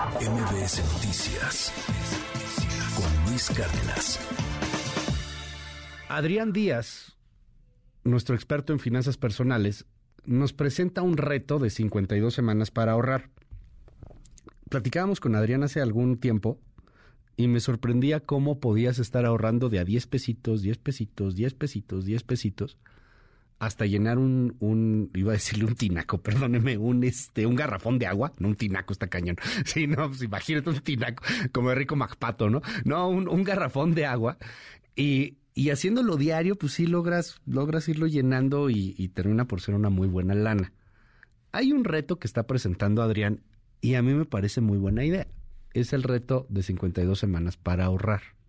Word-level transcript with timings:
MBS 0.00 0.82
Noticias 0.94 1.72
con 2.96 3.30
Luis 3.30 3.50
Cárdenas. 3.50 4.18
Adrián 6.08 6.54
Díaz, 6.54 7.18
nuestro 8.02 8.34
experto 8.34 8.72
en 8.72 8.78
finanzas 8.78 9.18
personales, 9.18 9.84
nos 10.24 10.54
presenta 10.54 11.02
un 11.02 11.18
reto 11.18 11.58
de 11.58 11.68
52 11.68 12.32
semanas 12.32 12.70
para 12.70 12.92
ahorrar. 12.92 13.28
Platicábamos 14.70 15.20
con 15.20 15.34
Adrián 15.34 15.64
hace 15.64 15.82
algún 15.82 16.16
tiempo 16.16 16.58
y 17.36 17.48
me 17.48 17.60
sorprendía 17.60 18.20
cómo 18.20 18.58
podías 18.58 18.98
estar 18.98 19.26
ahorrando 19.26 19.68
de 19.68 19.80
a 19.80 19.84
10 19.84 20.06
pesitos, 20.06 20.62
10 20.62 20.78
pesitos, 20.78 21.36
10 21.36 21.52
pesitos, 21.52 22.06
10 22.06 22.22
pesitos 22.22 22.78
hasta 23.60 23.84
llenar 23.84 24.18
un, 24.18 24.56
un, 24.58 25.10
iba 25.14 25.32
a 25.32 25.34
decirle 25.34 25.66
un 25.66 25.76
tinaco, 25.76 26.18
perdóneme, 26.22 26.78
un 26.78 27.04
este, 27.04 27.46
un 27.46 27.54
garrafón 27.54 27.98
de 27.98 28.06
agua, 28.06 28.32
no 28.38 28.48
un 28.48 28.56
tinaco 28.56 28.92
está 28.92 29.06
cañón. 29.06 29.36
Sí, 29.64 29.86
no, 29.86 30.08
pues 30.08 30.22
imagínate 30.22 30.70
un 30.70 30.80
tinaco, 30.80 31.22
como 31.52 31.68
de 31.68 31.74
rico 31.76 31.94
Macpato, 31.94 32.48
¿no? 32.50 32.62
No, 32.84 33.08
un, 33.08 33.28
un 33.28 33.44
garrafón 33.44 33.94
de 33.94 34.06
agua. 34.06 34.38
Y, 34.96 35.36
y 35.54 35.70
haciéndolo 35.70 36.16
diario, 36.16 36.56
pues 36.56 36.72
sí 36.72 36.86
logras, 36.86 37.40
logras 37.46 37.86
irlo 37.88 38.06
llenando 38.06 38.70
y, 38.70 38.94
y 38.96 39.08
termina 39.08 39.44
por 39.44 39.60
ser 39.60 39.74
una 39.74 39.90
muy 39.90 40.08
buena 40.08 40.34
lana. 40.34 40.72
Hay 41.52 41.72
un 41.72 41.84
reto 41.84 42.18
que 42.18 42.26
está 42.26 42.46
presentando 42.46 43.02
Adrián 43.02 43.42
y 43.82 43.94
a 43.94 44.02
mí 44.02 44.14
me 44.14 44.24
parece 44.24 44.62
muy 44.62 44.78
buena 44.78 45.04
idea. 45.04 45.26
Es 45.74 45.92
el 45.92 46.02
reto 46.02 46.46
de 46.48 46.62
52 46.62 47.18
semanas 47.18 47.56
para 47.58 47.84
ahorrar 47.84 48.39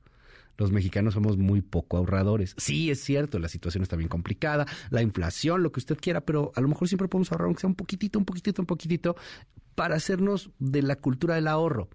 los 0.57 0.71
mexicanos 0.71 1.13
somos 1.13 1.37
muy 1.37 1.61
poco 1.61 1.97
ahorradores. 1.97 2.55
Sí, 2.57 2.91
es 2.91 3.03
cierto, 3.03 3.39
la 3.39 3.49
situación 3.49 3.83
está 3.83 3.95
bien 3.95 4.09
complicada, 4.09 4.65
la 4.89 5.01
inflación, 5.01 5.63
lo 5.63 5.71
que 5.71 5.79
usted 5.79 5.97
quiera, 5.97 6.21
pero 6.21 6.51
a 6.55 6.61
lo 6.61 6.67
mejor 6.67 6.87
siempre 6.87 7.07
podemos 7.07 7.31
ahorrar, 7.31 7.47
aunque 7.47 7.61
sea 7.61 7.69
un 7.69 7.75
poquitito, 7.75 8.19
un 8.19 8.25
poquitito, 8.25 8.61
un 8.61 8.65
poquitito, 8.67 9.15
para 9.75 9.95
hacernos 9.95 10.51
de 10.59 10.81
la 10.81 10.97
cultura 10.97 11.35
del 11.35 11.47
ahorro. 11.47 11.89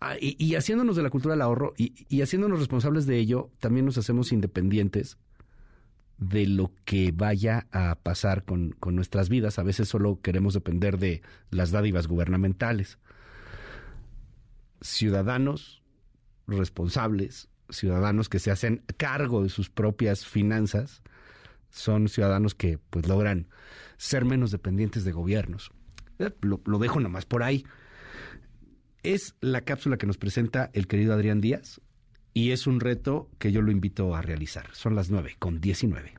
Ah, 0.00 0.16
y, 0.20 0.54
haciéndonos 0.54 0.94
de 0.94 1.02
la 1.02 1.10
cultura 1.10 1.34
del 1.34 1.42
ahorro 1.42 1.74
y, 1.76 2.22
haciéndonos 2.22 2.60
responsables 2.60 3.06
de 3.06 3.18
ello, 3.18 3.50
también 3.58 3.84
nos 3.84 3.98
hacemos 3.98 4.30
independientes 4.30 5.18
de 6.18 6.46
lo 6.46 6.72
que 6.84 7.12
vaya 7.12 7.66
a 7.72 7.96
pasar 7.96 8.44
con, 8.44 8.70
con 8.78 8.94
nuestras 8.94 9.28
vidas. 9.28 9.58
A 9.58 9.64
veces 9.64 9.88
solo 9.88 10.20
queremos 10.20 10.54
depender 10.54 10.98
de 10.98 11.22
las 11.50 11.72
dádivas 11.72 12.06
gubernamentales. 12.06 12.98
Ciudadanos 14.80 15.82
responsables, 16.56 17.48
ciudadanos 17.70 18.28
que 18.28 18.38
se 18.38 18.50
hacen 18.50 18.82
cargo 18.96 19.42
de 19.42 19.48
sus 19.48 19.70
propias 19.70 20.26
finanzas, 20.26 21.02
son 21.70 22.08
ciudadanos 22.08 22.54
que 22.54 22.78
pues 22.90 23.06
logran 23.06 23.48
ser 23.96 24.24
menos 24.24 24.50
dependientes 24.50 25.04
de 25.04 25.12
gobiernos. 25.12 25.70
Eh, 26.18 26.30
lo, 26.40 26.60
lo 26.64 26.78
dejo 26.78 27.00
nomás 27.00 27.26
por 27.26 27.42
ahí. 27.42 27.64
Es 29.02 29.34
la 29.40 29.60
cápsula 29.60 29.96
que 29.96 30.06
nos 30.06 30.18
presenta 30.18 30.70
el 30.72 30.86
querido 30.86 31.14
Adrián 31.14 31.40
Díaz 31.40 31.80
y 32.34 32.52
es 32.52 32.66
un 32.66 32.80
reto 32.80 33.30
que 33.38 33.52
yo 33.52 33.62
lo 33.62 33.70
invito 33.70 34.14
a 34.14 34.22
realizar. 34.22 34.68
Son 34.72 34.94
las 34.94 35.10
9 35.10 35.36
con 35.38 35.60
19. 35.60 36.14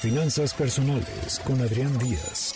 Finanzas 0.00 0.54
personales 0.54 1.40
con 1.44 1.60
Adrián 1.60 1.98
Díaz. 1.98 2.54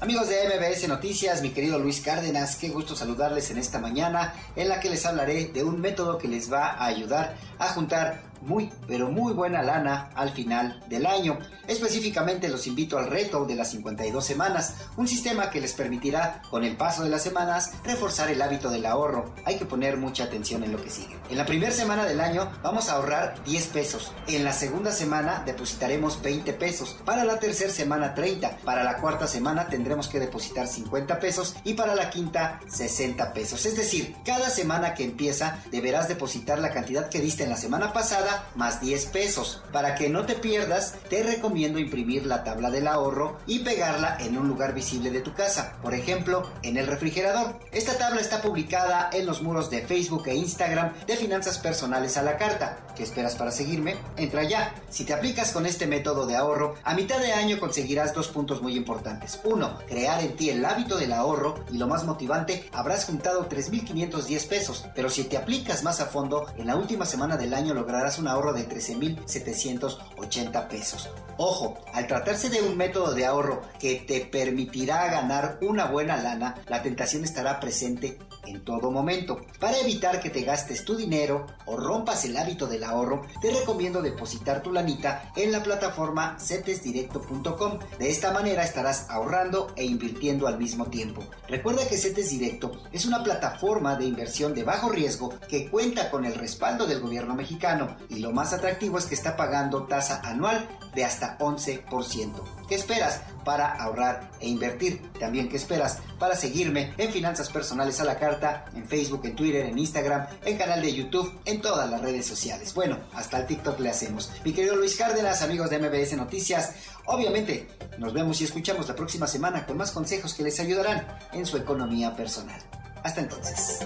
Amigos 0.00 0.28
de 0.28 0.36
MBS 0.46 0.86
Noticias, 0.86 1.42
mi 1.42 1.50
querido 1.50 1.80
Luis 1.80 2.00
Cárdenas, 2.00 2.54
qué 2.54 2.68
gusto 2.68 2.94
saludarles 2.94 3.50
en 3.50 3.58
esta 3.58 3.80
mañana 3.80 4.32
en 4.54 4.68
la 4.68 4.78
que 4.78 4.90
les 4.90 5.04
hablaré 5.04 5.46
de 5.46 5.64
un 5.64 5.80
método 5.80 6.18
que 6.18 6.28
les 6.28 6.52
va 6.52 6.68
a 6.68 6.86
ayudar 6.86 7.34
a 7.58 7.66
juntar 7.70 8.22
muy, 8.40 8.70
pero 8.86 9.10
muy 9.10 9.32
buena 9.32 9.62
lana 9.62 10.10
al 10.14 10.30
final 10.30 10.80
del 10.88 11.06
año. 11.06 11.38
Específicamente 11.66 12.48
los 12.48 12.66
invito 12.68 12.96
al 12.96 13.10
reto 13.10 13.44
de 13.44 13.56
las 13.56 13.72
52 13.72 14.24
semanas, 14.24 14.74
un 14.96 15.08
sistema 15.08 15.50
que 15.50 15.60
les 15.60 15.72
permitirá, 15.72 16.42
con 16.48 16.64
el 16.64 16.76
paso 16.76 17.02
de 17.02 17.10
las 17.10 17.22
semanas, 17.22 17.72
reforzar 17.84 18.30
el 18.30 18.40
hábito 18.40 18.70
del 18.70 18.86
ahorro. 18.86 19.34
Hay 19.44 19.56
que 19.56 19.66
poner 19.66 19.96
mucha 19.96 20.24
atención 20.24 20.62
en 20.62 20.72
lo 20.72 20.82
que 20.82 20.90
sigue. 20.90 21.16
En 21.28 21.36
la 21.36 21.46
primera 21.46 21.72
semana 21.72 22.04
del 22.04 22.20
año 22.20 22.50
vamos 22.62 22.88
a 22.88 22.92
ahorrar 22.92 23.42
10 23.44 23.66
pesos. 23.66 24.12
En 24.28 24.44
la 24.44 24.52
segunda 24.52 24.92
semana 24.92 25.42
depositaremos 25.44 26.22
20 26.22 26.52
pesos. 26.54 26.96
Para 27.04 27.24
la 27.24 27.38
tercera 27.38 27.70
semana 27.70 28.14
30. 28.14 28.58
Para 28.64 28.84
la 28.84 28.98
cuarta 28.98 29.26
semana 29.26 29.66
tendremos 29.66 29.87
que 29.88 30.20
depositar 30.20 30.68
50 30.68 31.18
pesos 31.18 31.56
y 31.64 31.72
para 31.74 31.94
la 31.94 32.10
quinta 32.10 32.60
60 32.68 33.32
pesos. 33.32 33.64
Es 33.64 33.76
decir, 33.76 34.14
cada 34.24 34.50
semana 34.50 34.92
que 34.94 35.02
empieza 35.02 35.60
deberás 35.72 36.08
depositar 36.08 36.58
la 36.58 36.70
cantidad 36.70 37.08
que 37.08 37.20
diste 37.20 37.44
en 37.44 37.50
la 37.50 37.56
semana 37.56 37.92
pasada 37.92 38.46
más 38.54 38.80
10 38.82 39.06
pesos. 39.06 39.62
Para 39.72 39.94
que 39.94 40.10
no 40.10 40.26
te 40.26 40.34
pierdas, 40.34 40.94
te 41.08 41.22
recomiendo 41.22 41.78
imprimir 41.78 42.26
la 42.26 42.44
tabla 42.44 42.70
del 42.70 42.86
ahorro 42.86 43.38
y 43.46 43.60
pegarla 43.60 44.18
en 44.20 44.36
un 44.36 44.46
lugar 44.46 44.74
visible 44.74 45.10
de 45.10 45.22
tu 45.22 45.32
casa, 45.32 45.76
por 45.82 45.94
ejemplo, 45.94 46.48
en 46.62 46.76
el 46.76 46.86
refrigerador. 46.86 47.58
Esta 47.72 47.96
tabla 47.96 48.20
está 48.20 48.42
publicada 48.42 49.08
en 49.12 49.24
los 49.24 49.40
muros 49.42 49.70
de 49.70 49.86
Facebook 49.86 50.28
e 50.28 50.34
Instagram 50.34 50.92
de 51.06 51.16
Finanzas 51.16 51.58
Personales 51.58 52.18
a 52.18 52.22
la 52.22 52.36
Carta. 52.36 52.78
¿Qué 52.94 53.04
esperas 53.04 53.36
para 53.36 53.52
seguirme? 53.52 53.96
Entra 54.16 54.42
ya. 54.42 54.74
Si 54.90 55.04
te 55.04 55.14
aplicas 55.14 55.52
con 55.52 55.64
este 55.64 55.86
método 55.86 56.26
de 56.26 56.36
ahorro, 56.36 56.74
a 56.84 56.94
mitad 56.94 57.20
de 57.20 57.32
año 57.32 57.58
conseguirás 57.58 58.12
dos 58.12 58.28
puntos 58.28 58.60
muy 58.60 58.76
importantes. 58.76 59.40
Uno, 59.44 59.77
crear 59.86 60.22
en 60.22 60.36
ti 60.36 60.50
el 60.50 60.64
hábito 60.64 60.96
del 60.96 61.12
ahorro 61.12 61.64
y 61.70 61.78
lo 61.78 61.86
más 61.86 62.04
motivante, 62.04 62.68
habrás 62.72 63.04
juntado 63.04 63.48
3.510 63.48 64.48
pesos. 64.48 64.86
Pero 64.94 65.10
si 65.10 65.24
te 65.24 65.36
aplicas 65.36 65.82
más 65.82 66.00
a 66.00 66.06
fondo, 66.06 66.46
en 66.56 66.66
la 66.66 66.76
última 66.76 67.04
semana 67.04 67.36
del 67.36 67.54
año 67.54 67.74
lograrás 67.74 68.18
un 68.18 68.28
ahorro 68.28 68.52
de 68.52 68.68
13.780 68.68 70.68
pesos. 70.68 71.08
Ojo, 71.36 71.78
al 71.92 72.06
tratarse 72.06 72.50
de 72.50 72.62
un 72.62 72.76
método 72.76 73.14
de 73.14 73.26
ahorro 73.26 73.62
que 73.78 74.04
te 74.06 74.20
permitirá 74.20 75.08
ganar 75.08 75.58
una 75.62 75.86
buena 75.86 76.16
lana, 76.16 76.56
la 76.68 76.82
tentación 76.82 77.24
estará 77.24 77.60
presente 77.60 78.18
en 78.48 78.64
todo 78.64 78.90
momento. 78.90 79.40
Para 79.60 79.78
evitar 79.78 80.20
que 80.20 80.30
te 80.30 80.42
gastes 80.42 80.84
tu 80.84 80.96
dinero 80.96 81.46
o 81.66 81.76
rompas 81.76 82.24
el 82.24 82.36
hábito 82.36 82.66
del 82.66 82.84
ahorro, 82.84 83.22
te 83.40 83.50
recomiendo 83.50 84.02
depositar 84.02 84.62
tu 84.62 84.72
lanita 84.72 85.32
en 85.36 85.52
la 85.52 85.62
plataforma 85.62 86.36
cetesdirecto.com. 86.38 87.78
De 87.98 88.10
esta 88.10 88.32
manera 88.32 88.64
estarás 88.64 89.08
ahorrando 89.10 89.72
e 89.76 89.84
invirtiendo 89.84 90.46
al 90.46 90.58
mismo 90.58 90.86
tiempo. 90.86 91.24
Recuerda 91.48 91.86
que 91.88 91.96
Cetes 91.96 92.30
Directo 92.30 92.72
es 92.92 93.06
una 93.06 93.22
plataforma 93.22 93.96
de 93.96 94.06
inversión 94.06 94.54
de 94.54 94.64
bajo 94.64 94.88
riesgo 94.90 95.34
que 95.48 95.68
cuenta 95.68 96.10
con 96.10 96.24
el 96.24 96.34
respaldo 96.34 96.86
del 96.86 97.00
gobierno 97.00 97.34
mexicano 97.34 97.96
y 98.08 98.20
lo 98.20 98.32
más 98.32 98.52
atractivo 98.52 98.98
es 98.98 99.06
que 99.06 99.14
está 99.14 99.36
pagando 99.36 99.84
tasa 99.84 100.20
anual 100.24 100.68
de 100.94 101.04
hasta 101.04 101.38
11%. 101.38 102.57
¿Qué 102.68 102.74
esperas 102.74 103.22
para 103.44 103.72
ahorrar 103.72 104.30
e 104.40 104.48
invertir? 104.48 105.10
También, 105.18 105.48
¿qué 105.48 105.56
esperas 105.56 106.00
para 106.18 106.36
seguirme 106.36 106.92
en 106.98 107.10
Finanzas 107.10 107.48
Personales 107.48 107.98
a 107.98 108.04
la 108.04 108.18
Carta, 108.18 108.66
en 108.74 108.86
Facebook, 108.86 109.22
en 109.24 109.34
Twitter, 109.34 109.64
en 109.64 109.78
Instagram, 109.78 110.26
en 110.44 110.58
canal 110.58 110.82
de 110.82 110.94
YouTube, 110.94 111.32
en 111.46 111.62
todas 111.62 111.90
las 111.90 112.02
redes 112.02 112.26
sociales? 112.26 112.74
Bueno, 112.74 112.98
hasta 113.14 113.38
el 113.38 113.46
TikTok 113.46 113.80
le 113.80 113.88
hacemos. 113.88 114.30
Mi 114.44 114.52
querido 114.52 114.76
Luis 114.76 114.96
Cárdenas, 114.96 115.40
amigos 115.40 115.70
de 115.70 115.78
MBS 115.78 116.14
Noticias, 116.18 116.74
obviamente 117.06 117.68
nos 117.96 118.12
vemos 118.12 118.38
y 118.42 118.44
escuchamos 118.44 118.86
la 118.86 118.94
próxima 118.94 119.26
semana 119.26 119.64
con 119.64 119.78
más 119.78 119.90
consejos 119.90 120.34
que 120.34 120.42
les 120.42 120.60
ayudarán 120.60 121.06
en 121.32 121.46
su 121.46 121.56
economía 121.56 122.14
personal. 122.14 122.60
Hasta 123.02 123.22
entonces. 123.22 123.78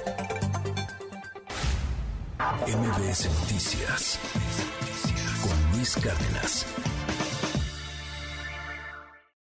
MBS 2.66 3.28
Noticias 3.40 4.18
con 5.40 5.76
Luis 5.76 5.94
Cárdenas. 5.94 6.66